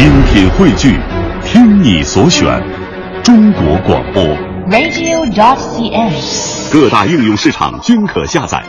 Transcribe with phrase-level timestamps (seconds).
[0.00, 0.98] 精品汇聚，
[1.44, 2.58] 听你所选，
[3.22, 4.24] 中国广播。
[4.70, 6.72] radio.dot.cn，。
[6.72, 8.64] 各大应用市场均可下载。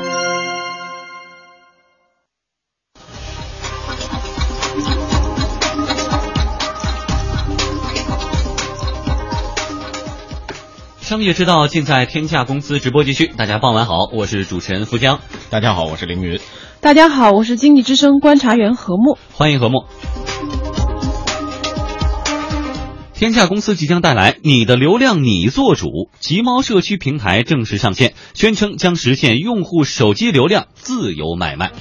[11.00, 13.28] 商业之道尽在天下公司直播继续。
[13.28, 15.22] 大家傍晚好，我是主持人付江。
[15.50, 16.42] 大家好，我是凌云。
[16.82, 19.18] 大家好，我是经济之声观察员何木。
[19.32, 19.86] 欢迎何木。
[23.22, 31.72] 天下公司即将带来“你的流量你做主”，集猫社区平台正式上线，宣称将实现用户手机流量自由买卖。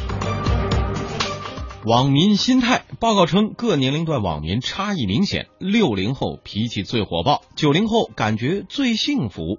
[1.87, 9.59] 网民心态报告称，各年龄段网民差异明显，六零后脾气最火爆，九零后感觉最幸福。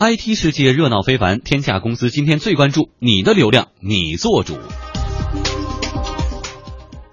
[0.00, 4.58] IT 世界热闹非凡，天下公司今天最关注你的流量你做主。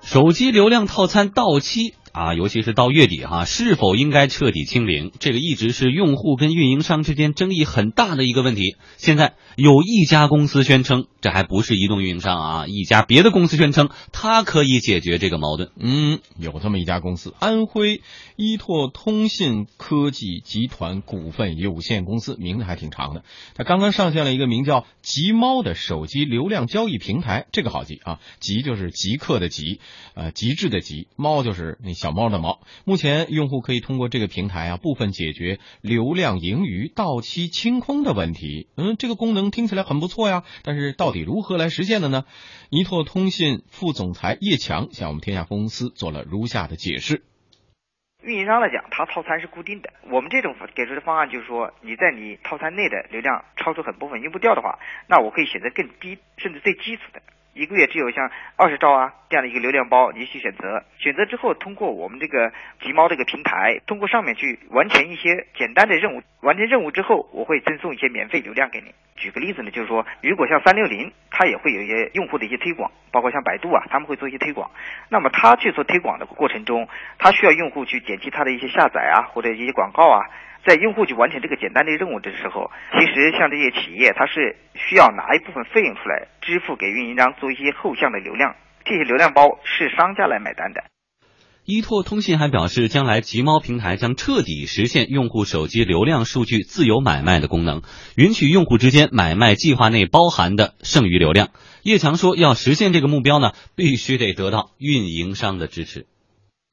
[0.09, 5.11] 手机流量套餐到期啊，尤其是到月底哈、是否应该彻底清零？
[5.19, 8.75] 这个一直是用户跟运营商之间争议很大的一个问题。
[8.97, 15.69] 现在有一家公司宣称，这还不是移动运营商啊，一家别的公司宣称，它可以解决这个矛盾。
[15.79, 18.01] 嗯，有这么一家公司，安徽
[18.35, 23.23] 依拓通信科技集团股份有限公司，名字还挺长的。
[23.53, 29.79] 它刚刚上线了一个名叫“极猫”的手机流量交易平台，这个好记啊，极就是极客的极，
[30.15, 32.61] 呃，极致的极，猫就是那小小猫的猫。
[32.85, 38.69] 目前用户可以通过这个平台啊，部分解决流量盈余、到期清空的问题。
[38.77, 42.23] 嗯，这个功能听起来很不错呀，但是到底如何来实现的呢？
[42.69, 47.23] 依拓通信副总裁叶强向我们天下公司做了如下的解释。
[48.23, 49.91] 运营商来讲，它套餐是固定的。
[50.09, 57.21] 我们这种给出的方案就是说，你在你套餐内的流量超出很部分用不掉的话，那我可以选择更低，甚至最基础的，
[57.53, 60.83] 一个月只有像二十兆啊这样的一个流量包，你去选择。
[60.97, 66.21] 选择之后，通过我们这个集猫这个平台，通过上面去完成一些简单的任务。
[66.41, 68.93] 完成任务之后，我会赠送一些免费流量给你。
[69.15, 74.71] 举个例子呢，就是说，如果像三六零，它也会有一些用户的一些推广，包括像百度啊，他们会做一些推广。
[75.09, 76.87] 那么它去做推广的过程中，
[77.17, 80.25] 它需要用户去点击它的一些下载啊，或者一些广告啊。
[80.65, 88.53] 在用户去完成这个简单的任务的时候，其实像这些企业，它是需要拿一部分费用出来支付给运营商做一些后向的流量，
[88.87, 90.81] 这些流量包是商家来买单的。
[91.65, 97.81] 依拓通信还表示，将来集猫平台将彻底实现用户手机流量数据自由买卖的功能，
[98.15, 101.49] 允许用户之间买卖计划内包含的剩余流量。
[101.83, 106.05] 叶强说，要实现这个目标呢，必须得得到运营商的支持。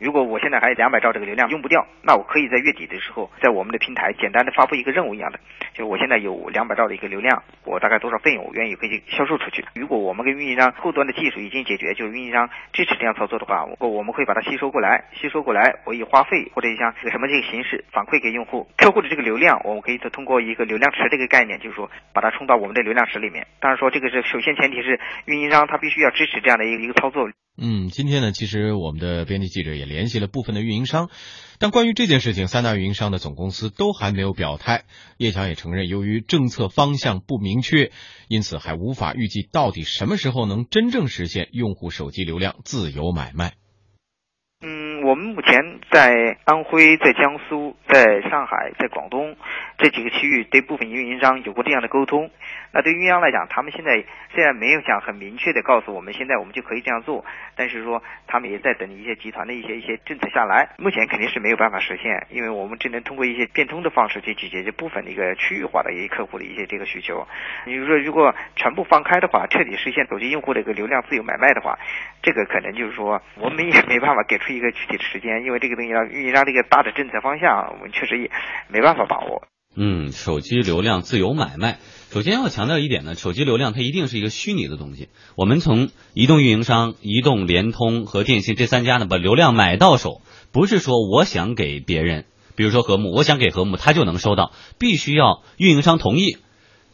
[0.04, 5.41] 如果我现在还有两百兆这个流量用不掉，那我可以在月底的时候，在我们的平台简单的发布一个任务一样的，
[5.72, 9.64] 就我现在有两百兆的一个流量，我大概多少费用，我愿意可以销售出去。
[9.75, 18.69] 如果我们跟运营商后端的技术已经解决，就是运营商支持这样操作的话，我我们会把它吸收过来，吸收过来，我以花费或者像这个什么这个形式反馈给用户。
[18.76, 23.47] 客户的这个流量，我们可以通过一个流量池这个概念，就是说把它充到我们的流量池里面。
[23.59, 27.31] 当然说这个是首先前提是运营商他必须要支持这样的一个一个操作。
[27.56, 31.09] 嗯，今天呢，其实我们的编辑记者也联系了部分的运营商，
[31.60, 34.87] 但关于这件事情，三大运营商的总公司都还没有表态。
[35.19, 37.93] 叶强也承认，由于政策方向不明确，
[38.26, 43.54] 因此还无法预计到底什么时候能真正实现用户手机流量自由买卖。
[45.04, 49.37] 我们目前在安徽、在江苏、在上海、在广东
[49.76, 52.31] 这几个区域，对部分运营商有过这样的沟通。
[52.72, 54.03] 那对运营商来讲，他们现在
[54.34, 57.22] 虽然没有想很明确的告诉我们，现在我们就可以这样做，
[57.54, 60.70] 但是说他们也在等一些集团的一些一些政策下来。
[60.78, 67.28] 目前肯定是没有办法实现，因为我们只能通过一些变通的方式去解决这部分的一个区域化的一些客户的一些这个需求。
[67.66, 71.78] 你说如果全部放开的话，彻底实现手机用户的一个流量自由买卖的话，
[72.22, 78.31] 这个可能就是说我们也没办法给出一个时间，因为这个东西要运营商这个大的政策方向，我们确实也
[78.69, 79.43] 没办法把握。
[79.77, 81.78] 嗯，手机流量自由买卖。
[82.10, 85.09] 首先要强调一点呢，手机流量它一定是一个虚拟的东西。
[85.37, 90.20] 我们从移动运营商、移动、联通和电信这三家呢，把流量买到手，
[90.52, 96.37] 不是说我想给别人，比如说和睦，我想给和睦，他就能收到，必须要运营商同意，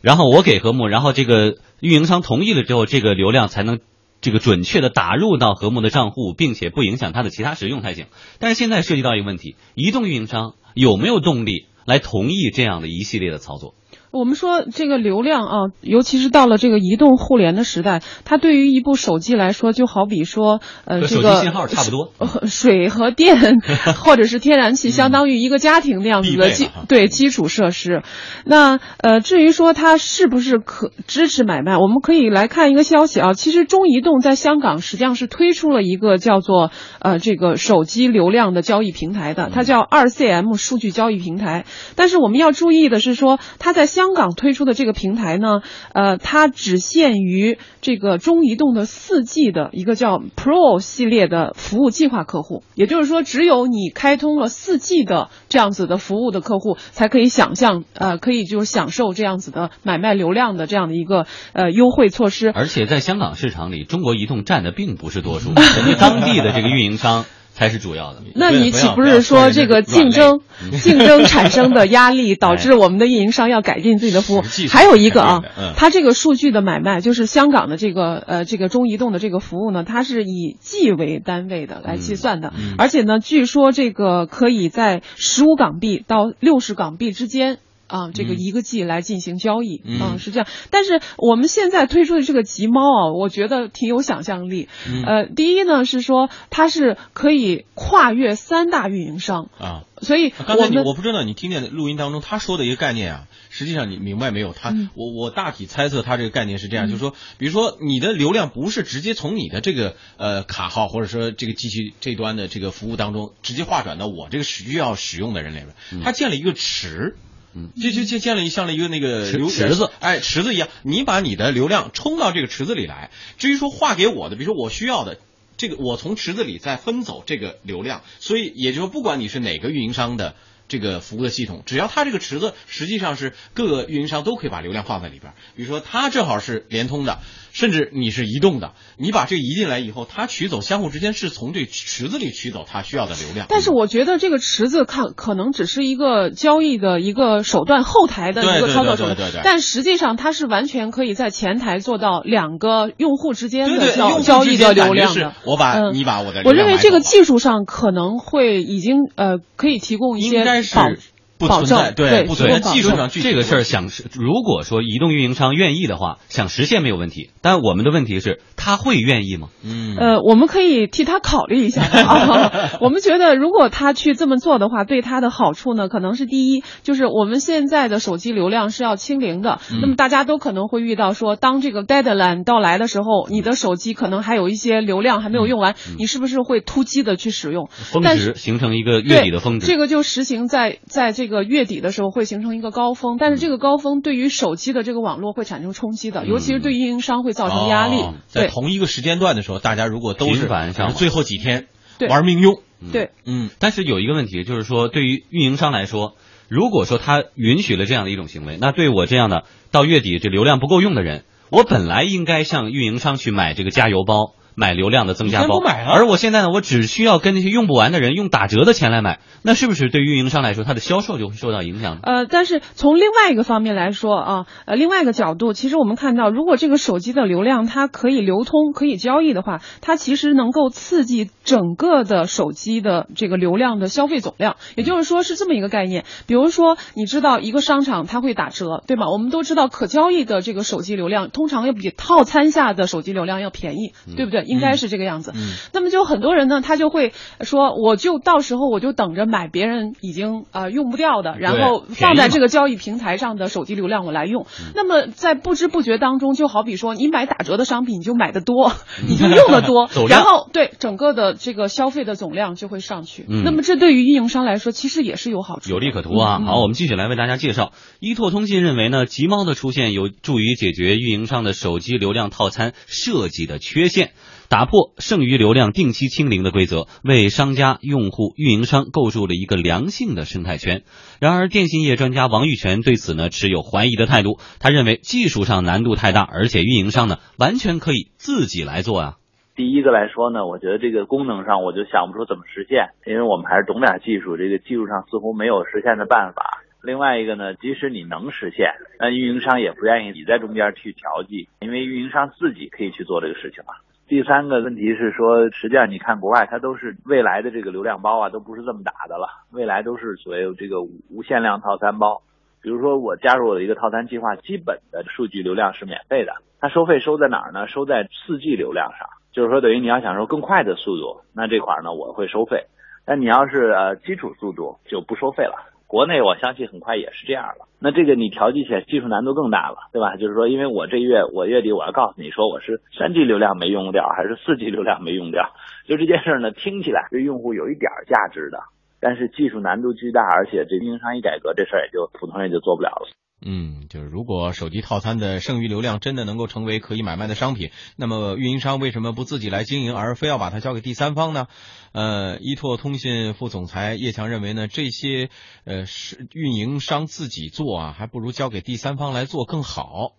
[0.01, 3.79] 然后我给和睦，然后这个运营商同意了之后，这个流量才能
[4.21, 8.07] 这个准确的打入到和睦的账户，并且不影响它的其他使用才行。
[8.39, 11.67] 但是现在涉及到一个问题，移动运营商有没有动力？
[11.87, 13.75] 来同意这样的一系列的操作，
[14.13, 23.61] 我们说这个流量啊，尤其是到了这个移动互联的时代，它对于一部手机来说，就好比说，呃，这个信号差不多呃 水和电
[24.05, 28.03] 或者是天然气，相当于一个家庭那样子的基对基础设施。
[28.45, 33.35] 那呃，至于说它是不是可支持买卖，我们可以来看一个消息啊。
[33.35, 41.65] 其实中移动在香港实际上是推出了一个叫做呃这个手机流量的交易平台的，它叫二 CM 数据交易平台。
[41.95, 45.61] 但是我们要注意的是说，它在香香港推出的这个平台呢，
[45.93, 62.49] 呃，它只限于这个中移动的四 G 的一个叫 Pro 系列的服务计划客户，也就是说，只有你开通了四 G 的这样子的服务的客户，才可以想象，呃，可以就是享受这样子的买卖流量的这样的一个呃优惠措施。
[62.49, 67.27] 而且在香港市场里，中国移动占的并不是多数，人家当地的这个运营商
[67.61, 68.23] 才是主要的。
[68.35, 70.41] 那你岂不是说这个竞争
[70.83, 75.43] 竞争产生的压力， 导致我们的运营商要改进自己的服务还有一个啊
[75.77, 87.59] 它这个数据的买卖，就是香港的这个呃这个中移动的这个服务呢，它是以 G 为单位的来计算的，嗯而且呢，据说这个可以在十五港币到六十港币之间。
[87.91, 90.49] 啊，这个嗯一个 G 来进行交易，嗯啊，是这样。
[90.71, 94.69] 但是我们现在推出的这个集猫啊，我觉得挺有想象力。
[94.89, 99.85] 嗯呃，第一呢是说它是可以跨越三大运营商，啊。
[100.03, 104.55] 所以刚才你我不知道你听见录音当中他说的一个概念啊，实际上你明白没有？
[104.55, 117.17] 他、嗯我我大体猜测他这个概念是这样，就是说，比如说你的流量不是直接从你的这个呃卡号或者说这个机器这端的这个服务当中直接划转到我这个需要使用的人里面，他建了一个池。
[117.55, 123.11] 嗯就就就建了一像了一个那个池子，哎，池子一样，你把你的流量冲到这个池子里来。
[123.39, 125.19] 至于说划给我的，比如说我需要的，
[125.57, 130.35] 这个我从池子里再分走这个流量，所以也就是说，不管你是哪个运营商的
[130.69, 135.33] 这个服务的系统，只要它这个池子实际上是各个运营商都可以把流量放在里边。
[135.57, 137.19] 比如说它正好是联通的，
[137.53, 143.47] 甚至你是移动的，你把这个移进来以后，它取走相互之间是从这池子里取走它需要的流量。
[143.49, 153.93] 但是我觉得这个池子看可能只是一个交易的一个手段，后台的一个操作手段但实际上它是完全可以在前台做到两个用户之间的
[154.23, 155.35] 交易的流量的。
[155.45, 160.91] 我把、嗯你把我的我认为这个技术上可能会已经呃可以提供一些保
[161.41, 167.31] 不保存在，证对不存在技术上具体这个事儿想实，如果说移动运营商愿意的话，想实现没有问题。
[167.41, 169.49] 但我们的问题是，他会愿意吗？
[169.65, 172.71] 嗯呃，我们可以替他考虑一下 啊。
[172.83, 179.61] 我们觉得，如果他去这么做的话，对他的好处呢，可能是第一，就是我们现在的手机流量是要清零的。
[179.73, 187.69] 嗯那么大家都可能会遇到说，当这个 deadline 到来的时候，你的手机可能还有一些流量还没有用完，你是不是会突击的去使用？
[187.71, 189.67] 峰值形成一个月底的峰值。
[189.67, 198.01] 这个就实行在在这个月底的时候会形成一个高峰，但是这个高峰对于手机的这个网络会产生冲击的，尤其是对运营商会造成压力。
[198.03, 200.95] 哦在同一个时间段的时候，大家如果都是频繁上网。
[200.95, 201.67] 最后几天
[202.09, 202.61] 玩命用，
[202.93, 203.51] 对，嗯。
[203.59, 206.17] 但是有一个问题，就是说对于运营商来说，
[206.49, 214.35] 如果说他允许了这样的一种行为，那对我这样的到月底这流量不够用的人，我本来应该向运营商去买这个加油包。
[214.55, 222.01] 买流量的增加包而我现在呢，我只需要跟那些用不完的人用打折的钱来买，那是不是对运营商来说，它的销售就会受到影响呢？
[222.03, 234.57] 呃，但是从另外一个方面来说啊，呃，另外一个角度，其实我们看到，如果这个手机的流量它可以流通、可以交易的话，它其实能够刺激整个的手机的这个流量的消费总量。
[234.77, 236.05] 也就是说，是这么一个概念。
[236.27, 239.07] 比如说，你知道一个商场它会打折，对吗？
[239.11, 244.40] 我们都知道可交易的这个手机流量通常要比套餐下的手机流量要便宜，对不对？
[244.47, 245.33] 应该是这个样子。
[245.35, 254.47] 嗯那么就很多人呢，他就会说，我就到时候我就等着买别人已经呃用不掉的，然后放在这个交易平台上的手机流量我来用。
[254.75, 258.73] 那么在不知不觉当中，就好比说你买打折的商品，你就买的多，
[259.07, 263.25] 你就用的多 然后对整个的这个消费的总量就会上去。
[263.29, 266.41] 嗯那么这对于运营商来说，其实也是有好处，有利可图啊！
[266.45, 267.73] 好，我们继续来为大家介绍。
[268.01, 274.13] 依拓通信认为呢，集猫的出现有助于解决运营商的手机流量套餐设计的缺陷，
[274.51, 280.83] 打破剩余流量定期清零的规则，为商家、用户、运营商构筑了一个良性的生态圈。
[281.21, 289.15] 然而，电信业专家王玉泉对此呢持有怀疑的态度，他认为技术上难度太大，而且运营商呢完全可以自己来做啊。
[289.55, 296.43] 第一个来说呢，我觉得这个功能上我就想不出怎么实现，因为我们还是懂点技术，这个技术上似乎没有实现的办法。
[296.83, 298.67] 另外一个呢，即使你能实现，
[298.99, 303.79] 那运营商也不愿意你在中间去调剂，因为运营商自己可以去做这个事情嘛。
[304.11, 312.21] 第三个问题是说，实际上你看国外它都是未来的这个流量包啊，都不是这么打的了，未来都是所谓这个无限量套餐包。
[312.61, 317.69] 比如说我加入我的一个套餐计划，基本的数据流量是免费的，它收费收在哪儿呢？
[317.69, 322.65] 收在四 G 流量上，就是说等于你要享受更快的速度，那这块呢我会收费，
[323.07, 325.70] 但你要是呃基础速度就不收费了。
[325.91, 327.67] 国内我相信很快也是这样了。
[327.81, 330.15] 那这个你调剂起来技术难度更大了，对吧？
[330.15, 335.51] 就是说，因为我这月我月底我要告诉你说我是三 G 流量没用掉，还是四 G 流量没用掉，
[335.91, 338.61] 就这件事呢，听起来对用户有一点价值的，
[339.01, 343.09] 但是技术难度巨大，而且这运营商一改革，这事儿也就普通人就做不了了。
[343.45, 351.47] 嗯，就是如果手机套餐的剩余流量真的能够成为可以买卖的商品，那么运营商为什么不自己来经营，而非要把它交给第三方呢？
[351.93, 355.31] 呃，依托通信副总裁叶强认为呢，这些
[355.65, 360.17] 呃是运营商自己做啊，还不如交给第三方来做更好。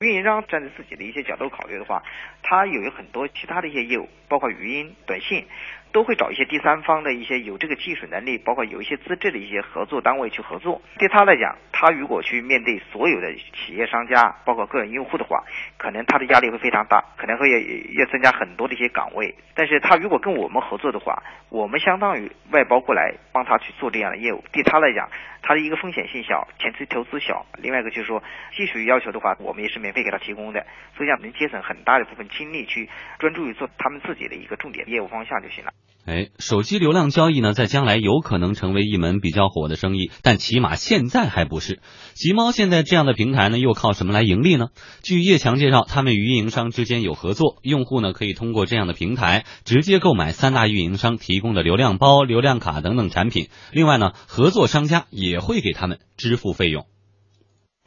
[0.00, 2.02] 运营商站在自己的一些角度考虑的话，
[2.42, 5.46] 他有很多其他的一些业务，包括语音、短信。
[5.92, 10.82] 都会找一些第三方的一些有这个技术能力，包括有一些资质的一些合作单位去合作。
[10.98, 15.42] 对他来讲，他如果去面对所有的企业商家，包括个人用户的话，
[15.78, 17.58] 可能他的压力会非常大，可能会要
[18.04, 19.34] 要增加很多的一些岗位。
[19.54, 24.44] 但是他如果跟我们合作的话，我们相当于外包过来帮他去做这样的业务。
[24.52, 25.08] 对他来讲，
[25.42, 28.22] 他的一个风险性小，前期投资小，另外一个就是说
[28.54, 32.88] 技术要求的话，我们也是免费给他提供的，所以讲能节省很大的部分精力去
[33.18, 35.72] 专注于做他们自己的一个重点业务方向就行了。
[36.04, 41.80] 哎，手机流量交易呢，在将来有可能成为一门比较火的生意，但起码现在还不是。
[42.14, 44.68] 集猫现在这样的平台呢，又靠什么来盈利呢？
[45.02, 53.48] 据叶强介绍，他们与运营商之间有合作，用户呢可以通过这样的平台直接购买三大运营商提供的流量包、流量卡等等产品。
[53.72, 56.86] 另外呢，合作商家也会给他们支付费用。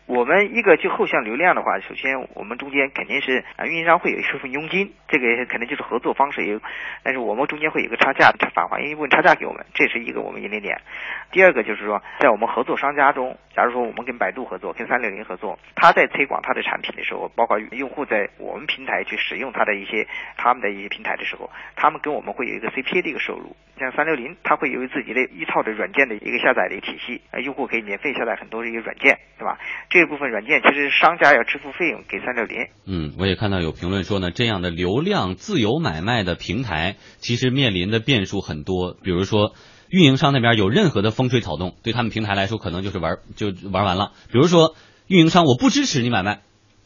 [0.09, 6.59] 我们一个就后向流量的话，首先我们中间肯定是啊，运营商会有一部分佣金，这个可能就是合作方式有，
[7.03, 10.81] 但是我们中间会有一个差价，返还一部分差价给我们，这是一个我们盈利点。
[11.31, 23.55] 第二个就是说，在我们合作商家中，假如说我们跟百度合作，跟三六零合作，他在推广他的产品的时候，包括用户在我们平台去使用他的一些他们的一些平台的时候，他们跟我们会有一个 CPA 的一个收入。
[23.79, 29.57] 像三六零，它会有自己的一套的软件的一个下载的一个体系，用户可以免费下载很多的一个软件，对吧？
[29.89, 32.67] 这一部分软件其实商家要支付费用给三六零。
[32.85, 38.95] 嗯，我也看到有评论说呢，这样的流量自由买卖的平台，其实面临的变数很多。
[39.01, 39.53] 比如说，
[39.89, 44.11] 运营商那边有任何的风吹草动，对他们平台来说可能就是玩就玩完了。
[44.31, 44.75] 比如说，
[45.07, 46.41] 运营商我不支持你买卖，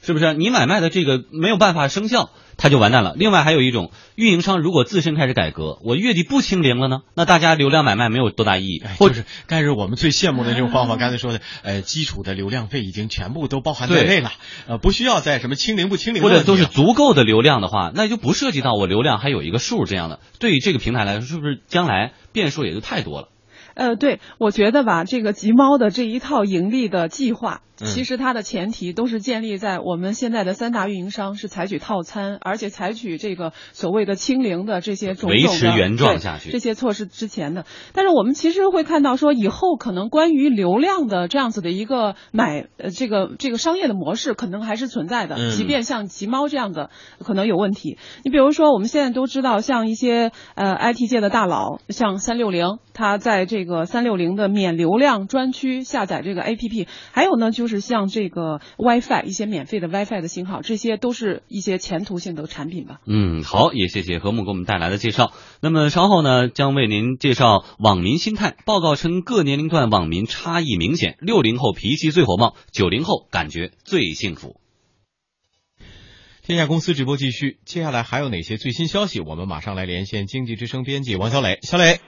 [0.06, 0.34] 是不是？
[0.36, 2.30] 你买卖的这个没有办法生效。
[2.56, 3.16] 它就完蛋了。
[3.16, 7.00] 另外还有一种运营商，如果自身开始改革，我月底不清零了呢？
[7.16, 8.84] 那大家流量买卖没有多大意义。
[9.00, 14.32] 或者，但是我们最羡慕的这种方法，刚才说的，呃，基础的流量费已经全部都包含在内了，
[14.68, 20.20] 呃，不需要再什么清零不清零，或者都是足够的流量的话，那就不涉及到我流量还有一个数这样的。
[20.38, 23.30] 对于这个平台来说，是不是将来变数也就太多了？
[23.74, 27.62] 呃，对，我觉得吧，这个集猫的这一套盈利的计划。
[27.76, 37.66] 其实它的前提都是建立在我们现在的三大运营商是采取套餐，而且采取这个所谓的清零的这些种种维持原状下去这些措施之前的。
[37.94, 45.50] 但是我们其实会看到说，以后可能关于流量的这样子的一个买呃这个这个商业的模式，可能还是存在的。
[45.50, 47.98] 即便像集猫这样的可能有问题。
[48.24, 57.64] 你比如说，我们现在都知道，像一些呃 IT 界的大佬，像三六零，它在这个三六零的免流量专区下载这个 APP，还有呢就。
[57.64, 63.00] 就是像这个 WiFi 一些免费的 WiFi 的信号，这些都是一些前途性的产品吧。
[63.08, 65.32] 嗯，好，也谢谢何木给我们带来的介绍。
[65.62, 74.58] 那么稍后呢，将为您介绍网民心态报告称，各年龄段网民差异明显，六零后脾气最火爆，九零后感觉最幸福。
[76.46, 79.22] 天下公司直播继续，接下来还有哪些最新消息？
[79.22, 81.60] 我们马上来连线经济之声编辑王小磊。
[81.62, 82.02] 小磊，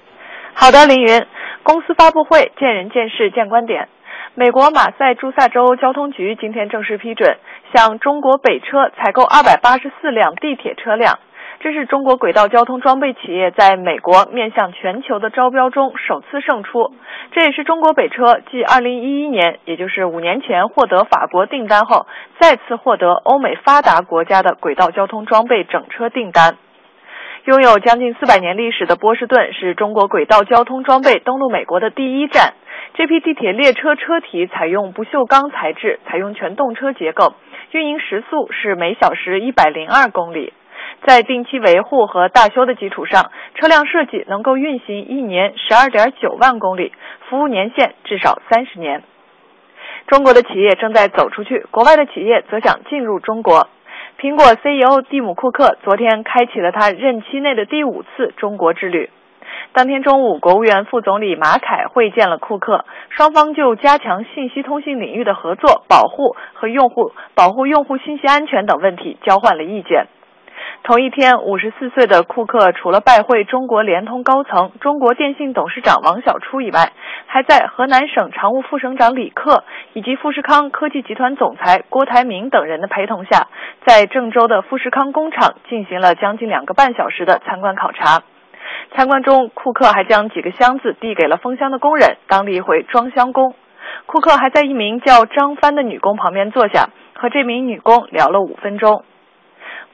[0.57, 1.25] 好的，凌云，
[1.63, 3.89] 公司发布会，见仁见智，见观点。
[4.35, 7.37] 美国马赛诸塞州交通局今天正式批准
[7.73, 11.19] 向中国北车采购二百八十四辆地铁车辆，
[11.59, 16.93] 这是中国轨道交通装备企业在美国面向全球的招标中首次胜出。
[17.31, 22.07] 这也是中国北车继二零一一年，也就是五年前获得法国订单后，
[22.39, 26.55] 再次获得欧美发达国家的轨道交通装备整车订单。
[27.45, 32.55] 拥有将近四百年历史的波士顿是中国轨道交通装备登陆美国的第一站。
[32.95, 37.35] 这批地铁列车车体采用不锈钢材质，采用全动车结构，
[37.69, 40.53] 运营时速是每小时一百零二公里。
[41.05, 46.93] 在定期维护和大修的基础上，车辆设计能够运行一年十二点九万公里，
[47.29, 49.03] 服务年限至少三十年。
[50.07, 53.67] 中国的企业正在走出去，国外的企业则想进入中国。
[54.17, 59.09] 苹果 CEO 蒂姆·库克昨天开启了他任期内的第五次中国之旅。
[59.73, 70.07] 当天中午，国务院副总理马凯会见了库克，双方就加强信息通信领域的合作、保护和用户保护用户信息安全等问题交换了意见。
[70.85, 76.91] 同一天，五十四岁的库克除了拜会中国联通高层、中国电信董事长王小初以外，
[77.25, 79.63] 还在河南省常务副省长李克
[79.93, 83.47] 以及富士康科技集团总裁郭台铭等人的陪同下，
[83.83, 88.21] 在郑州的富士康工厂进行了将近两个半小时的参观考察。
[88.95, 93.55] 参观中，库克还将几个箱子递给了封箱的工人，当了一回装箱工。
[94.05, 99.03] 库克还在一名叫张帆的女工旁边坐下，和这名女工聊了五分钟。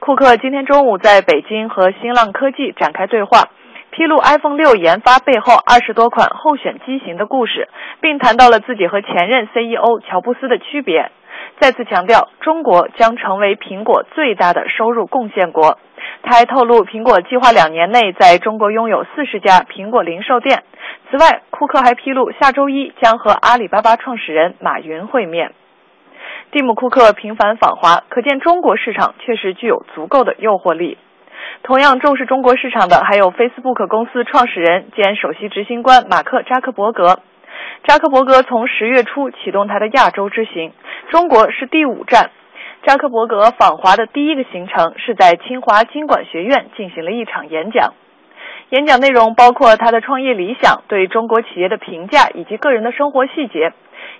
[0.04, 3.50] 库克今天中午在北京和新浪科技展开对话，
[3.92, 7.68] 披露 iPhone 六研发背后二十多款候选机型的故事，
[8.00, 11.12] 并谈到了自己和前任 CEO 乔布斯的区别，
[11.60, 15.78] 再次强调中国将成为苹果最大的收入贡献国。
[16.24, 20.64] 他还透露，苹果计划两年内在中国拥有四十家苹果零售店。
[21.12, 25.52] 此外，库克还披露，下周一将和阿里巴巴创始人马云会面。
[26.52, 30.98] 蒂姆·库克频繁访华，可见中国市场确实具有足够的诱惑力。
[31.62, 37.20] 同样重视中国市场的还有 Facebook 公司创始人兼首席执行官马克·扎克伯格。
[37.84, 40.72] 扎克伯格从十月初启动他的亚洲之行，
[41.08, 42.30] 中国是第五站。
[42.84, 47.94] 扎克伯格访华的第一个行程是在清华经管学院进行了一场演讲，
[48.68, 53.72] 演讲内容包括他的创业理想、对中国企业的评价以及个人的生活细节。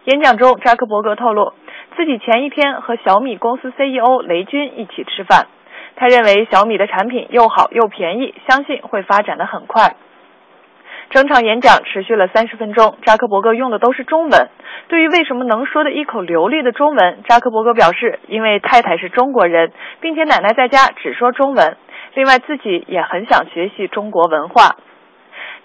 [0.04, 1.52] 演讲中，扎克伯格透露。
[1.96, 5.46] 自己前一天和小米公司 CEO 雷军一起吃饭，
[5.96, 9.94] 他认为小米的产品又好又便宜，相信会发展的很快。
[11.10, 14.48] 整场演讲持续了三十分钟，扎克伯格用的都是中文。
[14.88, 21.76] 对于为什么能说的一口流利的中文，扎克伯格表示，因为太太是中国人，并且奶奶在家只说中文，
[22.14, 24.76] 另外自己也很想学习中国文化。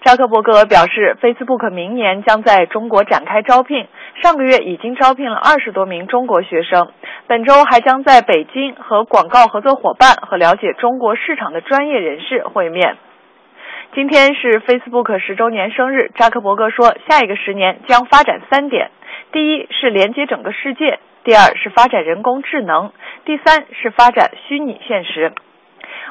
[0.04, 3.88] 扎克伯格表示，Facebook 明年将在中国展开招聘。
[4.22, 6.92] 上个月已经招聘了二十多名中国学生，
[7.26, 12.96] 本周还将在北京和广告合作伙伴和了解中国市场的专业人士会面。
[13.94, 18.90] 今天是 Facebook 十周年生日，扎克伯格说，下一个十年将发展三点：
[19.32, 22.90] 第一是连接整个世界；第二是发展人工智能；
[23.24, 25.32] 第三是发展虚拟现实。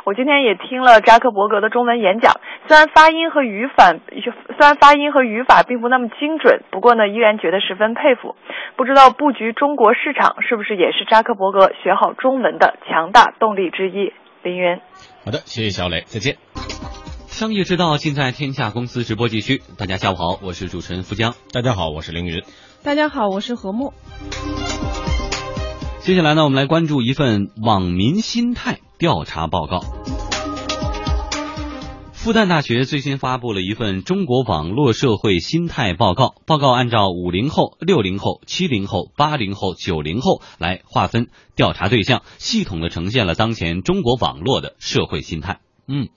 [0.07, 8.37] 我今天也听了扎克伯格的中文演讲，虽然发音和语法虽然发音和语法并不那么精准，不过呢，依然觉得十分佩服。
[8.77, 14.13] 不知道布局中国市场是不是也是扎克伯格学好中文的强大动力之一？
[14.43, 14.79] 林云，
[15.25, 16.37] 好的，谢谢小磊，再见。
[17.27, 19.57] 商业之道尽在天下公司直播继续。
[19.77, 21.33] 大家下午好，我是主持人付江。
[21.51, 22.43] 大家好，我是凌云。
[22.81, 23.91] 大家好，我是何木。
[26.07, 29.81] 接下来呢，我们来关注一份网民心态调查报告。
[32.13, 36.35] 复旦大学最新发布了一份中国网络社会心态报告。
[36.45, 45.59] 报告按照五零后、六零后、七零后、八零后、九零后来划分调查对象，系统的呈现了当前中国网络的社会心态。
[45.89, 46.07] 嗯，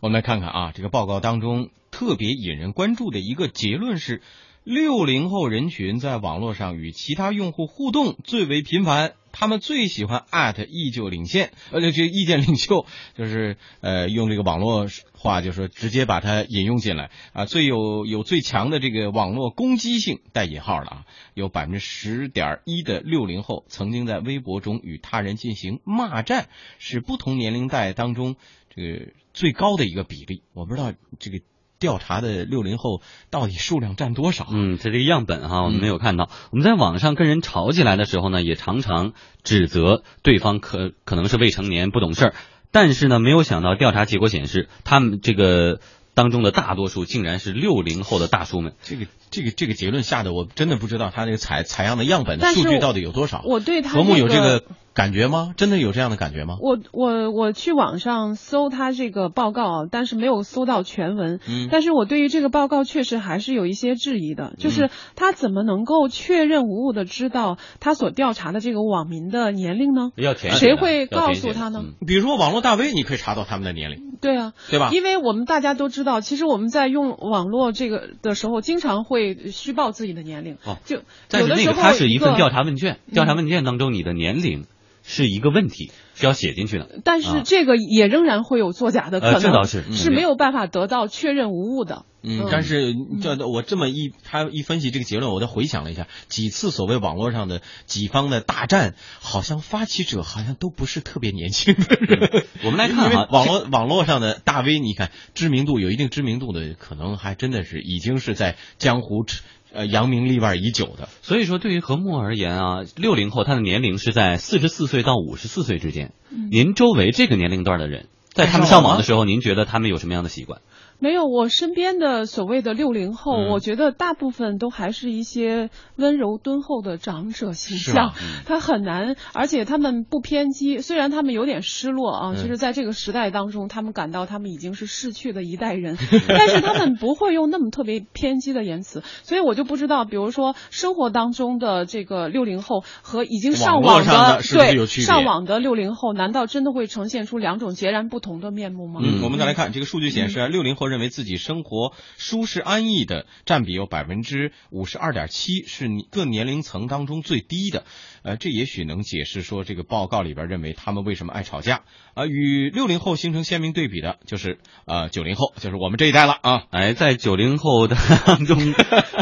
[0.00, 4.22] 我们来看看啊，这个报告当中特别引人关注的一个结论是。
[4.62, 28.36] 六零后人群在网络上与其他用户互动最为频繁，他们最喜欢艾特意见领先，呃，这意见领袖 就是呃，用这个网络话就说直接把它引用进来啊，最有有最强的这个网络攻击性带引号的啊，有百分之十点一的六零后曾经在微博中与他人进行骂战，是不同年龄代当中
[28.74, 30.42] 这个最高的一个比例。
[30.52, 31.40] 我不知道这个。
[31.80, 34.46] 调查的六零后到底数量占多少？
[34.52, 36.28] 嗯，这这个样本哈，我们没有看到。
[36.50, 42.34] 我们在网上跟人吵起来的时候呢，也常常指责对方可可能是未成年不懂事儿，
[42.70, 45.80] 但是呢，没有想到调查结果显示，他们这个
[46.14, 48.74] 当中的大多数竟然是六零后的大叔们。
[48.82, 53.42] 这个这个这个结论下的，我真的不知道他这个采采样的样本的数据到底有多少。
[53.44, 54.62] 我对他何木有这个。
[54.92, 55.54] 感觉吗？
[55.56, 56.56] 真的有这样的感觉吗？
[56.60, 61.40] 我我我去网上搜他这个报告，但是没有搜到全文。
[61.48, 70.10] 嗯，但是我对于这个报告确实还是有一些质疑的，就是他怎么能够确认无误的知道他所调查的这个网民的年龄呢？
[70.16, 71.84] 要填谁会告诉他呢？
[72.06, 74.10] 比如说网络大 V，你可以查到他们的年龄。
[74.20, 74.90] 对啊，对吧？
[74.92, 80.58] 因为我们大家都知道，其实我们在用网络这个的时候，经常会虚报自己的年龄。
[80.64, 81.00] 哦，就
[81.30, 84.66] 但是那个它是一份调查问卷，调查问卷当中你的年龄。
[85.02, 87.00] 是一个问题，是要写进去的。
[87.04, 92.04] 但是这个也仍然会有作假的可能，呃这倒是嗯是没有办法得到确认无误的。
[92.22, 102.44] 嗯，但是这我这么一他一分析这个结论，我再回想了一下，几次所谓网络上的几方的大战，好像发起者好像都不是特别年轻的人。
[102.62, 109.24] 我们来看哈网络网络上的大 V，你看知名度有一定知名度的，可能还真的是已经是在江湖
[109.72, 111.08] 呃扬名立万已久的。
[111.22, 116.12] 所以说，对于何木而言啊，六零后他的年龄是在四十四岁到五十四岁之间。
[116.50, 120.60] 您周围这个年龄段的人，在他们上网的时候，您觉得他们有什么样的习惯？
[121.00, 123.48] 没有，我身边的所谓的六零后，嗯。
[123.50, 128.12] 我觉得大部分都还是一些温柔敦厚的长者形象
[128.44, 130.78] 他很难，而且他们不偏激。
[130.78, 132.36] 虽然他们有点失落啊，嗯。
[132.36, 135.96] 就是在这个时代当中，他们感到他们已经是逝去的一代人，
[136.28, 149.00] 但是他们不会用那么特别偏激的言辞，所以我就不知道，比如说生活当中的这个六零后和已经上网络网上的对上网的六零后，难道真的会呈现出两种截然不同的面目吗？
[149.02, 157.84] 嗯，我们再来看这个数据显示，六零后认为自己生活舒适安逸的占比有百分之五十二点七，是各年龄层当中最低的。
[158.22, 161.84] 呃，这也许能解释说这个报告里边认为他们为什么爱吵架。
[162.14, 166.64] 呃，与六零后形成鲜明对比的就是呃九零后，就是我们这一代了啊。
[166.70, 168.74] 哎，在九零后的当中，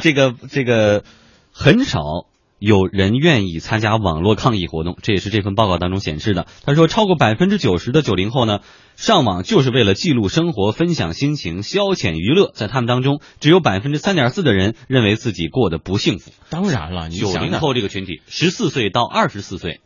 [0.03, 1.05] 这个这个
[1.53, 2.01] 很少
[2.59, 6.47] 有人愿意参加网络抗议活动，这也是这份报告当中显示的。
[6.65, 8.61] 他说，超过百分之九十的九零后呢，
[8.97, 12.51] 上网就是为了记录生活、分享心情、消遣娱乐。
[12.53, 16.33] 在他们当中，只有百分之三点四的人认为自己过得不幸福。
[16.51, 19.81] 当然了，九零后这个群体，十四岁到二十四岁，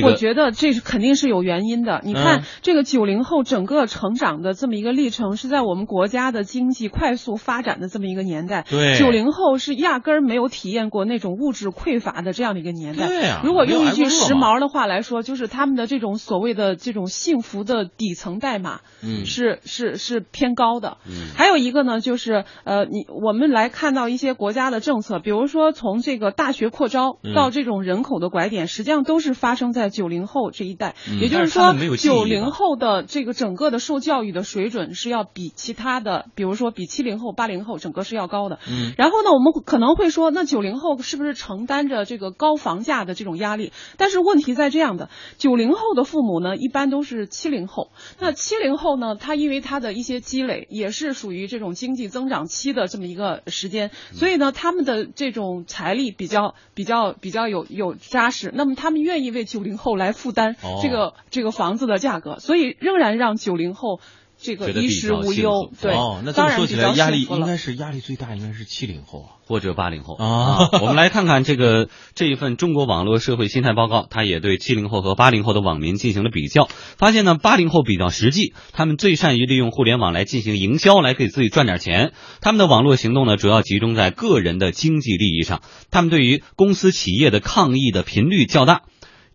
[0.00, 2.00] 这我觉得这是肯定是有原因的。
[2.04, 8.64] 你看，嗯这个九零后整个成长的这么一个历程，是在我们国家的经济快速发展的这么一个年代。
[8.68, 13.06] 对九零后是压根儿没有体验过那种物质匮乏的这样的一个年代。
[13.06, 20.98] 对啊如果用一句时髦的话来说，就是他们的这种所谓的这种幸福的底层代码，嗯是是是偏高的。
[21.06, 30.94] 嗯还有一个呢，就是呃，你我们来看到一些国家的政策，比如说从这个大学扩招嗯到这种人口的拐点，实际上都是发生在九零后这一代。
[31.08, 38.58] 嗯也就是说九零后的这个整个的受教育的水准是要比其他的，比如说比七零后、八零后整个是要高的。
[38.68, 43.72] 嗯然后呢，我们可能会说，那九零后是不是承担着这个高房价的这种压力？
[43.96, 47.90] 但是问题在这样的，九零后的父母呢，一般都是七零后。
[48.20, 58.52] 那七零后呢，他因为他的一些积累，也是属于这种经济增长期的这么一个时间，所以呢，他们的这种财力比较比较比较有有扎实。
[58.54, 64.00] 那么他们愿意为九零后来负担哦这个、这个房子的价格，所以仍然让九零后。
[64.38, 69.30] 这个衣食无忧，对，哦，那这当么说起来，然比较压力幸福了应该是压力最大，应该是七零后啊。
[69.46, 82.12] 或者八零后啊我们来看看这个这一份中国网络社会心态报告，它也对七零后和八零后的网民进行了比较，发现呢，八零后比较实际，他们最善于利用互联网来进行营销，来给自己赚点钱。
[82.42, 88.82] 他们的网络行动呢，主要集中在个人的经济利益上，他们对于公司企业的抗议的频率较大。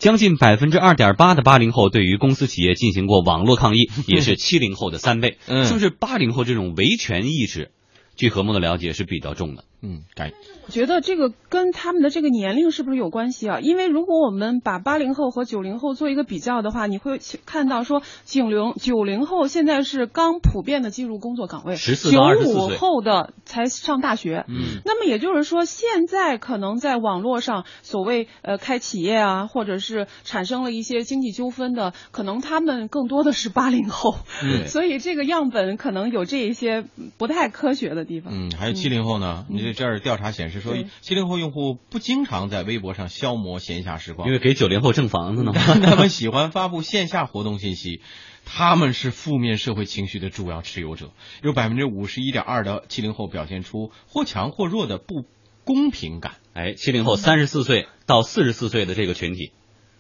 [0.02, 5.38] 将近百分之二点八的八零后对于公司企业进行过网络抗议， 也是七零后的三倍。
[5.46, 7.70] 嗯是不是八零后这种维权意识，
[8.16, 9.64] 据何梦的了解是比较重的？
[9.84, 10.32] 嗯，改
[10.66, 13.60] 我觉得这个跟他们的这个年龄是不是有关系啊？
[13.60, 24.46] 因为如果我们把八零后和九零后做一个比较的话，你会看到说九零九零后现在是刚普遍的进入工作岗位，九五后的才上大学。
[24.48, 34.16] 嗯那么也就是说，现在可能在网络上所谓呃开企业啊，或者是产生了一些经济纠纷的，可能他们更多的是八零后。
[34.44, 36.86] 嗯所以这个样本可能有这一些
[37.18, 38.32] 不太科学的地方。
[38.32, 39.46] 嗯，还有七零后呢？
[39.50, 45.52] 你这这儿调查显示说，七零后用户不经常在微博上消磨闲暇时光，因为给九零后挣房子呢。
[45.56, 48.02] 他们喜欢发布线下活动信息，
[48.46, 51.12] 他们是负面社会情绪的主要持有者。
[51.44, 55.26] 有百分之五十一点二的七零后表现出或强或弱的不
[55.64, 56.34] 公平感。
[56.54, 59.52] 哎，七零后三十四岁到四十四岁的这个群体，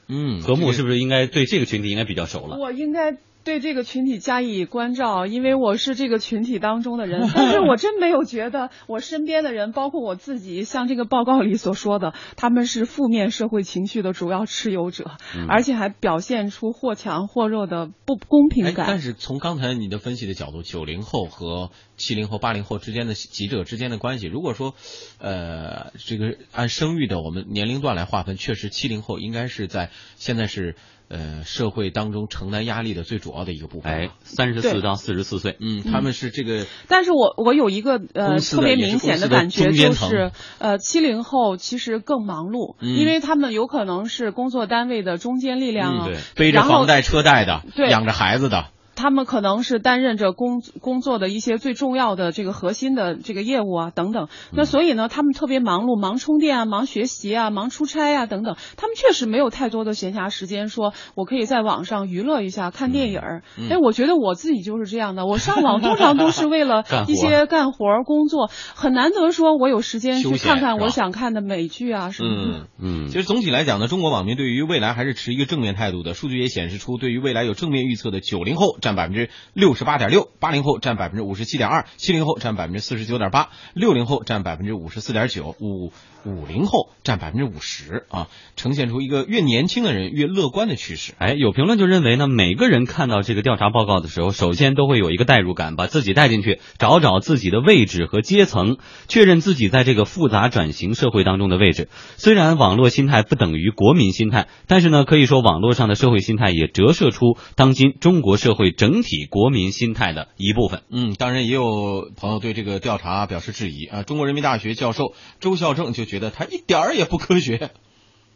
[0.07, 2.57] 嗯，何木是不是应该对这个群体应该比较熟了？
[2.57, 7.29] 我应该对这个群体加以关照，因为我是这个群体当中的人。
[7.33, 18.85] 但是我真没有觉得我身边的人，包括我自己，像这个报告里所说的，他们是负面社会情绪的主要持有者，嗯而且还表现出或强或弱的不公哎平，感。
[18.87, 24.73] 但是从刚才你的分析的角度，九零后和七零后、八零后之间的几者之间的关系，如果说，
[25.19, 30.75] 呃，这个按生育的我们年龄段来划分，确实七零后应该是在现在是
[31.09, 33.93] 呃社会当中承担压力的最主要的一个部分。
[33.93, 42.97] 哎，三十四到四十四岁，嗯，他们是这个，但是我我有一个呃特别明显的感觉，就是呃七零后其实更忙碌，嗯。
[42.97, 46.17] 因为他们有可能是工作单位的中坚力量啊，对。
[46.35, 47.89] 背着房贷车贷的，对。
[47.89, 54.27] 养着孩子的，他们可能是担任着工工作的一些最重要的这个核心的这个业务啊等等。
[54.51, 58.55] 那所以呢，他们特别忙碌，忙充电啊，忙学习啊，忙出差啊等等。
[58.77, 63.43] 他们确实没有太多的闲暇时间，说我可以在网上娱乐一下，看电影儿。
[63.57, 72.67] 嗯哎，我觉得我自己就是这样的，我上网通常都是为了一些干活儿工作，很难得说我有时间去看看我想看的美剧啊什么的。
[72.79, 73.05] 嗯。
[73.05, 76.13] 嗯其，实总体来讲呢，中国网民对于未来还是持一个正面态度的。
[76.13, 85.91] 数据也显示出，对于未来有正面预测的九零后占百分之六十八点六，八零后占百分之五十七点二，七零后占百分之四十九点八，六零后占百分之五十四点九，五
[86.23, 91.13] 五零后占百分之五十啊，呈现出一个越年轻的人越乐观的趋势。
[91.17, 98.77] 哎，有评论就认为呢，每个人看到这个调查报告的时候，首先都会有一个代入感，把自己带进去，找找自己的位置和阶层，
[99.07, 101.89] 确认自己在这个复杂转型社会当中的位置。
[102.17, 110.83] 虽然网络心态不等于国民心态，但是呢，可以说网络上的社会心态也折射出当今中国社会整体国民心态的一部分。
[110.89, 114.03] 嗯，当然也有朋友对这个调查表示质疑啊。
[114.03, 117.71] 中国人民大学教授周孝正就觉得他一点儿也不科学。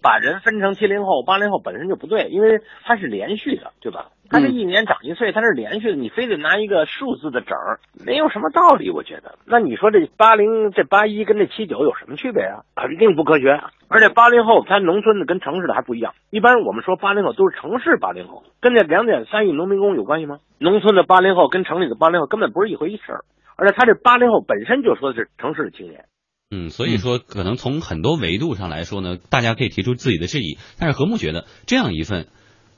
[0.05, 4.11] 把人分成七零后、八零后本身就不对，因为它是连续的，对吧？
[4.29, 9.39] 它这一年长一岁，它是连续的，你非得拿一个数字的整儿，没有什么道理，我觉得。
[9.47, 12.61] 那你说这八零、这八一跟这七九有什么区别啊？
[12.75, 13.59] 肯定不科学。
[13.87, 20.37] 而且八零后他农村的跟城市的还不一样，一般我们说八零后都是城市八零后，跟这两点三亿农民工有关系吗？
[20.59, 23.25] 农村的八零后跟城里的八零后根本不是一回事儿，
[23.57, 26.05] 而且他这八零后本身就说的是城市的青年。
[26.57, 30.57] 嗯，所以说可能从很多维度上来说呢，大家可以提出自己的质疑。
[30.77, 32.27] 但是何木觉得这样一份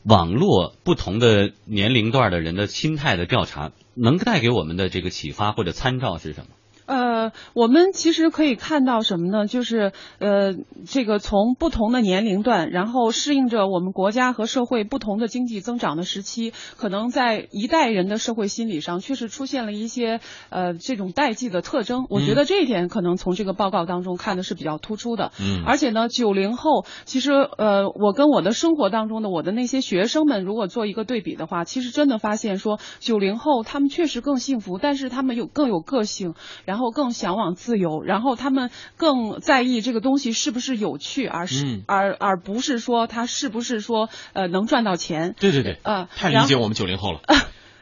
[0.04, 6.48] 网络不同的年龄段的人的心态的调查，能带给我们的这个启发或者参照是什么？
[6.88, 9.46] 呃，我们其实可以看到什么呢？
[9.46, 10.56] 就是呃，
[10.88, 22.08] 这个从不同的年龄段，然后适应着我们国家和社会不同的经济增长的时期，可能在一代人的社会心理上，确实出现了一些呃这种代际的特征。
[22.10, 25.34] 我觉得这一点可能从这个报告当中看的是比较突出的。
[25.42, 45.36] 嗯而且呢，九零后其实呃，我跟我的生活当中的我的那些学生们，如果做一个对比的话，其实真的发现说，九零后他们确实更幸福，但是他们有更有个性，然后更向往自由，然后他们更在意这个东西是不是有趣，而是、嗯而而不是说他是不是说呃能赚到钱。
[45.40, 47.22] 对对对，呃，太理解我们九零后了。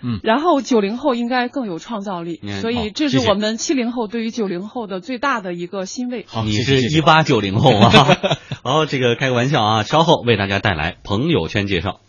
[0.02, 6.26] 嗯 然后九零后应该更有创造力嗯，所以这是我们七零后对于九零后的最大的一个欣慰。
[6.28, 7.90] 好，你是一八九零后啊？
[8.62, 12.02] 好，这个开个玩笑啊，稍后为大家带来朋友圈介绍。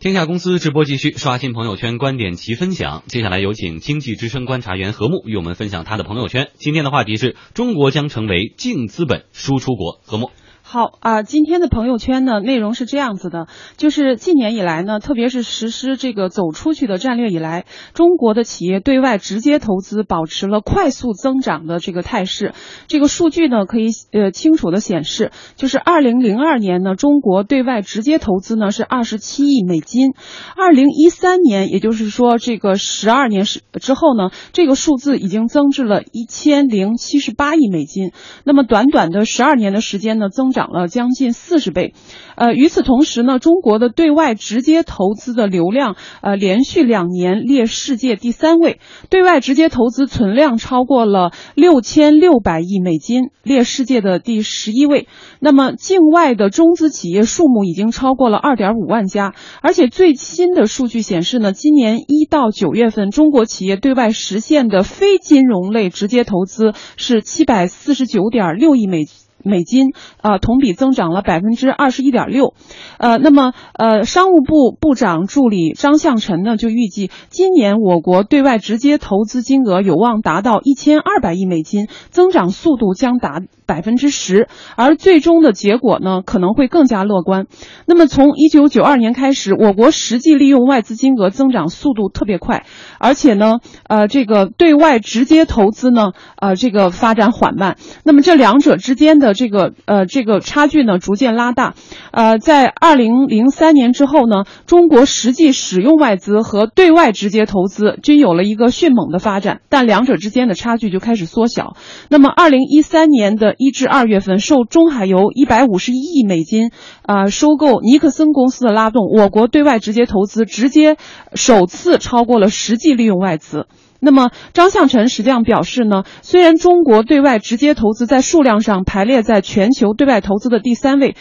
[0.00, 3.02] 天下公司直播继续，刷新朋友圈，观点齐分享。
[3.08, 6.52] 接下来有请经济之声观察员何木与我们分享他的朋友圈。
[6.54, 10.00] 今天的话题是中国将成为净资本输出国。
[10.06, 10.30] 何木，
[10.70, 13.46] 好啊、今天的朋友圈呢，内容是这样子的，
[13.78, 22.52] 就是近年以来呢，特别是实施这个走出去的战略以来，中国的企业对外直接投资保持了快速增长的这个态势。
[22.86, 30.12] 这个数据呢，可以呃清楚的显示，就是二零零二年呢，中国对外直接投资呢是二十七亿美金，
[30.54, 38.12] 二零一三年，也就是说这个十二年是之后呢，这个数字已经增至了一千零七十八亿美金。
[38.44, 41.94] 那么短短的十二年的时间呢，增长涨了将近四十倍。
[42.34, 55.06] 呃，与此同时呢，中国的对外直接投资的流量，呃，连续两年列世界第三位，对外直接投资存量超过了六千六百亿美金，列世界的第十一位。
[55.38, 69.04] 那么，境外的中资企业数目已经超过了二点五万家，而且最新的数据显示呢，今年一到九月份，中国企业对外实现的非金融类直接投资是七百四十九点六亿美。
[69.44, 72.54] 美金，呃，同比增长了百分之二十一点六，
[72.98, 87.46] 呃，那么呃，商务部部长助理张向晨呢就预计，今年我国对外直接投资金额有望达到一千二百亿美金，增长速度将达百分之十，而最终的结果呢可能会更加乐观。
[87.86, 92.64] 那么从一九九二年开始，我国实际利用外资金额增长速度特别快，
[92.98, 97.76] 而且呢，呃，这个对外直接投资呢，呃，这个发展缓慢。
[98.04, 101.74] 那么这两者之间的的这个呃这个差距呢逐渐拉大。
[102.10, 111.76] 呃，在二零零三年之后呢，中国实际使用外资和对外直接投资均有了一个迅猛的发展，但两者之间的差距就开始缩小。
[112.08, 116.70] 那么，二零一三年的一至二月份，受中海油一百五十一亿美金
[117.02, 120.96] 啊、收购尼克森公司的拉动，我国对外直接投资直接
[121.34, 123.66] 首次超过了实际利用外资。
[124.00, 131.16] 那么，张向晨实际上表示呢，虽然中国对外直接投资在数量上排列在全球对外投资的第三位，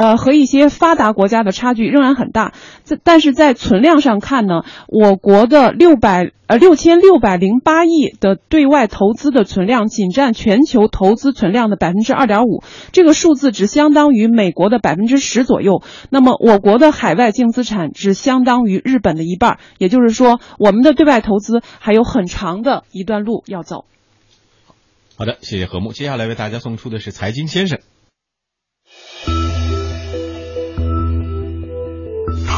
[0.00, 2.54] 呃，和一些发达国家的差距仍然很大。
[2.86, 15.82] 这但是在存量上看呢，我国的六百呃六千六百零八亿的对外投资的存量，仅占全球投资存量的百分之二点五，这个数字只相当于美国的百分之十左右。
[16.08, 23.84] 那么我国的海外净资产只相当于日本的一半，也就是说，我们的对外投资还有很长的一段路要走。
[25.18, 25.92] 好的，谢谢何木。
[25.92, 27.80] 接下来为大家送出的是财经先生。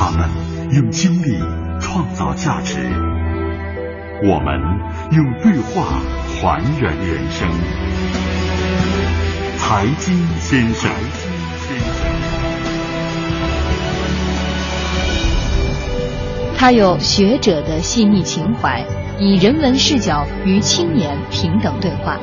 [0.05, 0.29] 他们
[0.73, 1.39] 用经历
[1.81, 2.77] 创造价值，
[4.25, 4.61] 我们
[5.13, 7.49] 用对话还原人生。
[9.59, 10.91] 财经先生，
[16.59, 18.85] 他有学者的细腻情怀，
[19.21, 22.17] 以人文视角与青年平等对话；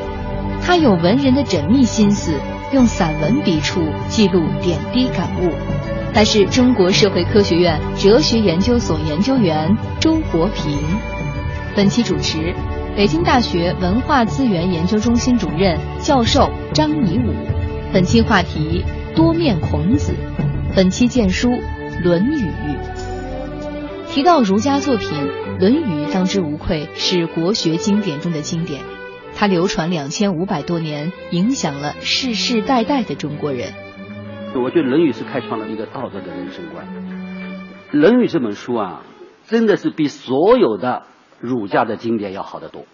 [0.62, 2.34] 他有文人的缜密心思，
[2.74, 5.54] 用散文笔触记录点滴感悟。
[6.14, 10.78] 他是中国社会科学院哲学研究所研究员周国平。
[11.76, 12.54] 本期主持，
[12.96, 17.34] 北京大学文化资源研究中心主任教授张颐武。
[17.94, 18.84] 本期话题：
[19.16, 20.14] 多面孔子。
[20.76, 21.50] 本期荐书
[22.04, 22.46] 《论语》。
[24.12, 25.10] 提到儒家作品，
[25.60, 28.82] 《论语》当之无愧是国学经典中的经典。
[29.36, 33.72] 它流传两千五百多年，影响了世世代代的中国人。
[34.56, 36.86] 我觉得《论语》是开创了一个道德的人生观。
[37.98, 39.04] 《论语》这本书啊，
[39.44, 41.04] 真的是比所有的
[41.40, 42.86] 儒家的经典要好得多。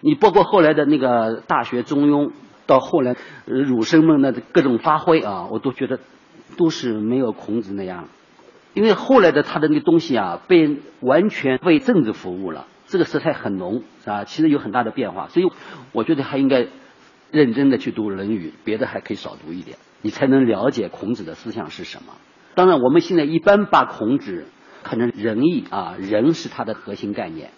[0.00, 2.26] 你包括后来的那个《大学》《中庸》，
[2.66, 5.98] 到后来儒生们的各种发挥啊，我都觉得
[6.56, 8.08] 都是没有孔子那样。
[8.74, 15.28] 因为后来的他的那个东西啊，被完全为政治服务了，这个色彩很浓啊，其实有很大的变化。
[15.28, 15.46] 所以
[15.92, 16.66] 我觉得还应该
[17.30, 19.76] 认真的去读《论语》，别的还可以少读一点。
[20.02, 22.14] 你才能了解孔子的思想是什么。
[22.54, 24.46] 当然，我们现在一般把孔子
[24.82, 27.50] 看成仁义啊，仁是他的核心概念。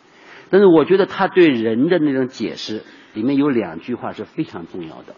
[0.50, 2.83] 但是我觉得他对人的那种解释
[3.14, 5.14] 里面有两句话是非常重要的，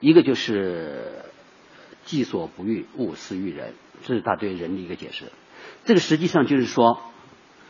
[0.00, 1.12] 一个就是
[2.04, 5.26] “己所不欲，勿施于人”，这是他对人的一个解释。
[5.84, 6.98] 这个实际上就是说，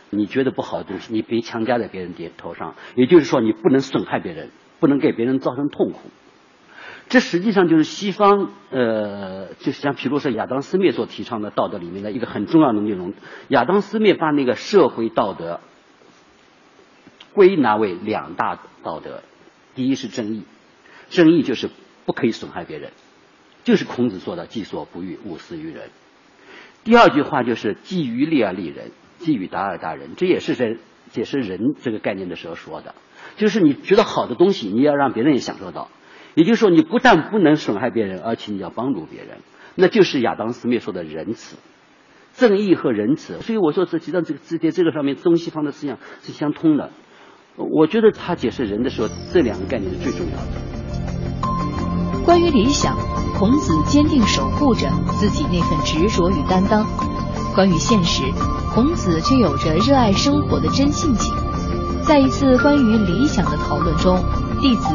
[0.09, 6.01] 你觉得不好的东西，你别强加在别人头上，也就是说，你不能损害别人，不能给别人造成痛苦。
[7.13, 13.13] 这实际上就是西方，呃，就是像比如说亚当斯密所提倡的道德里面的一个很重要的内容。
[13.49, 15.61] 亚当斯密把那个社会道德
[17.35, 19.23] 归纳为两大道德，
[19.75, 20.45] 第一是正义，
[21.11, 21.69] 正义就是
[22.07, 22.93] 不可以损害别人，
[23.63, 25.91] 就是孔子说的“己所不欲，勿施于人”。
[26.83, 30.79] 第二句话就是“己欲立而立人，己欲达而达人”，这也是在
[31.11, 32.95] 解释人这个概念的时候说的，
[33.37, 35.91] 就是你觉得好的东西，你要让别人也享受到。
[36.35, 39.39] 也就是说，你不但不能损害别人，而且你要帮助别人，
[39.75, 41.57] 那就是亚当·斯密说的仁慈、
[42.35, 43.41] 正义和仁慈。
[43.41, 46.91] 所以我说，实际上这个之间这个上面，东西方的思想是相通的。
[47.57, 52.25] 我觉得他解释人的时候，这两个概念是最重要的。
[52.25, 52.97] 关于理想，
[53.37, 54.89] 孔子坚定守护着
[55.21, 56.85] 自己那份执着与担当；
[57.55, 58.23] 关于现实，
[58.73, 61.52] 孔子却有着热爱生活的真性情。
[62.07, 64.17] 在一次关于理想的讨论中，
[64.61, 64.89] 弟子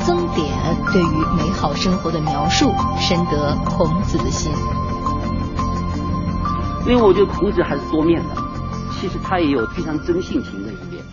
[0.00, 0.48] 曾点
[0.92, 4.50] 对于美好生活的描述深得孔子的心。
[6.86, 8.36] 因为我觉得孔子还是多面的，
[8.92, 11.04] 其实他也有非常真性情的一面。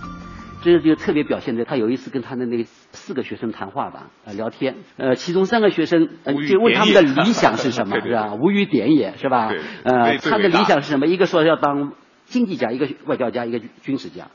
[0.63, 8.35] 这就特别表现在他有一次跟他的那个四个学生谈话吧，呃，聊天，呃，其中三个学生呃就问他们的理想是什么， 是吧？
[8.35, 9.51] 无语点也是吧？
[9.83, 11.07] 呃，他的理想是什么？
[11.07, 11.93] 一个说要当
[12.25, 14.27] 经济家，一个外交家，一个军事家。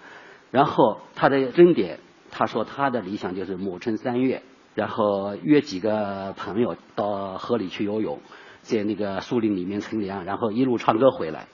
[0.50, 4.42] 然后他的真点，他说他的理想就是暮春三月，
[4.74, 8.20] 然后约几个朋友到河里去游泳，
[8.62, 11.46] 在那个树林里面乘凉，然后一路唱歌回来。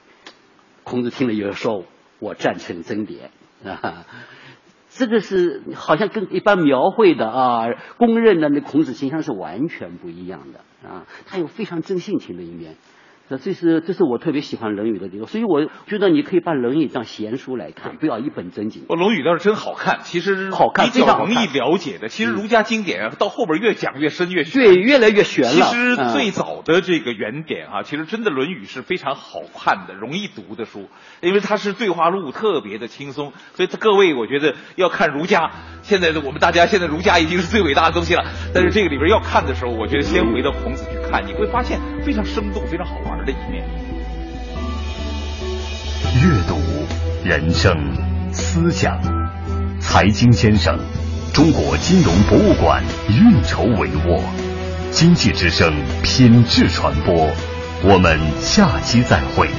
[0.84, 1.84] 孔子听了以后说
[2.18, 3.30] ：“我赞成真点
[3.64, 4.04] 啊。”
[4.94, 7.64] 这个是好像跟一般描绘的啊，
[7.96, 11.06] 公认的那孔子形象是完全不一样的啊。
[11.24, 12.76] 他有非常真性情的一面，
[13.38, 18.84] 这这是这是我特别喜欢《论语》的地方，所以我觉得你可以把《论语》当闲书来看，不要一本正经。
[18.88, 22.08] 我《论语》倒是真好看，其实好看，比较容易了解的。
[22.08, 25.66] 其实儒家经典啊，到后边越讲越深越对，越来越玄了。
[25.66, 30.88] 其实最早的这个原点啊，其实真的《论语》是非常好看的、容易读的书，
[31.20, 33.32] 因为它是对话录，特别的轻松。
[33.54, 35.50] 所以各位，我觉得要看儒家。
[35.82, 43.62] 现在的我们大家现在儒家已经是最伟大的东西了，但是这个里边要看的时候，我觉得先回到孔子去看，你会发现非常生动、非常好玩的一面。
[46.14, 46.56] 阅读、
[47.22, 47.76] 人生、
[48.32, 48.98] 思想、
[49.78, 50.78] 财经先生，
[51.34, 54.22] 中国金融博物馆运筹帷幄，
[54.90, 57.28] 经济之声品质传播，
[57.82, 59.50] 我们下期再会。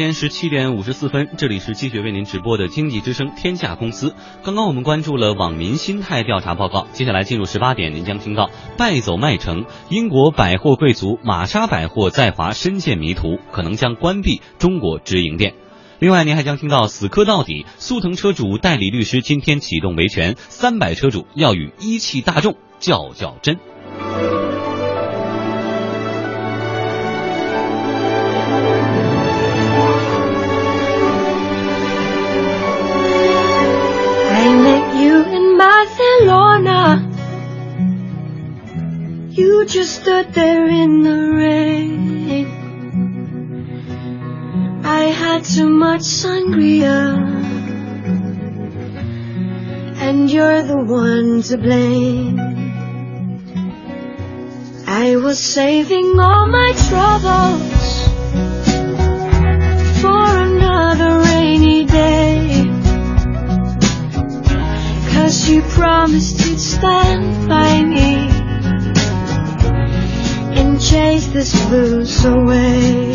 [0.00, 4.14] 间十七点五十四分，这里是继续为您直播的经济之声天下公司。
[4.42, 8.48] 刚刚我们关注了网民心态调查报告，接下来进入十八点，您将听到
[8.78, 15.52] 败走麦城，英国百货贵族玛莎百货在华深陷迷途，可能将关闭中国直营店。
[15.98, 23.58] 另外，您还将听到死磕到底，速腾车主代理律师今天启动维权，三百车主要与一汽大众较较真。
[36.30, 37.10] Barcelona.
[39.30, 42.46] You just stood there in the rain.
[44.84, 47.18] I had too much sangria.
[50.06, 52.38] And you're the one to blame.
[54.86, 57.79] I was saving all my troubles
[65.50, 68.14] you promised you'd stand by me
[70.56, 73.12] and chase this blues away.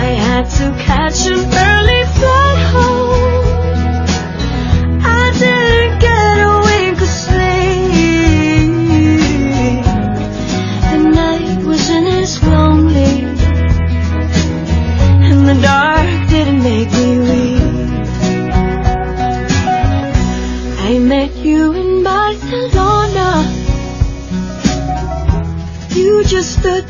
[0.00, 3.44] I had to catch an early flight home.
[5.04, 5.81] I didn't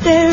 [0.03, 0.32] there